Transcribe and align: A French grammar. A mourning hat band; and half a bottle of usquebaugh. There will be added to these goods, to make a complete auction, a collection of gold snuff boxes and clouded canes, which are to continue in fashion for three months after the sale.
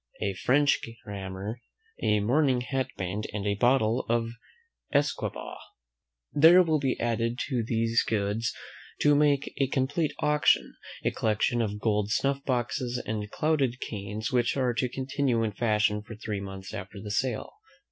A 0.19 0.33
French 0.33 0.79
grammar. 1.05 1.61
A 2.01 2.19
mourning 2.21 2.61
hat 2.61 2.87
band; 2.97 3.27
and 3.33 3.45
half 3.45 3.55
a 3.55 3.59
bottle 3.59 4.03
of 4.09 4.31
usquebaugh. 4.91 5.59
There 6.33 6.63
will 6.63 6.79
be 6.79 6.99
added 6.99 7.37
to 7.49 7.61
these 7.61 8.01
goods, 8.01 8.51
to 9.01 9.13
make 9.13 9.53
a 9.61 9.67
complete 9.67 10.13
auction, 10.17 10.73
a 11.05 11.11
collection 11.11 11.61
of 11.61 11.79
gold 11.79 12.09
snuff 12.09 12.43
boxes 12.45 12.97
and 13.05 13.29
clouded 13.29 13.79
canes, 13.79 14.31
which 14.31 14.57
are 14.57 14.73
to 14.73 14.89
continue 14.89 15.43
in 15.43 15.51
fashion 15.51 16.01
for 16.01 16.15
three 16.15 16.39
months 16.41 16.73
after 16.73 16.99
the 16.99 17.11
sale. 17.11 17.53